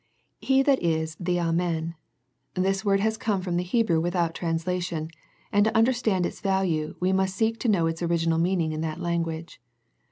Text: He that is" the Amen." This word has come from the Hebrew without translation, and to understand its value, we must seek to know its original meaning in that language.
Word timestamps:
He 0.39 0.63
that 0.63 0.81
is" 0.81 1.15
the 1.29 1.37
Amen." 1.39 1.93
This 2.55 2.83
word 2.83 3.01
has 3.01 3.19
come 3.19 3.43
from 3.43 3.55
the 3.57 3.61
Hebrew 3.63 4.01
without 4.01 4.33
translation, 4.33 5.11
and 5.51 5.63
to 5.65 5.77
understand 5.77 6.25
its 6.25 6.41
value, 6.41 6.95
we 6.99 7.13
must 7.13 7.35
seek 7.35 7.59
to 7.59 7.69
know 7.69 7.85
its 7.85 8.01
original 8.01 8.39
meaning 8.39 8.71
in 8.71 8.81
that 8.81 8.99
language. 8.99 9.61